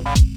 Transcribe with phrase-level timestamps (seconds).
[0.00, 0.31] Bye.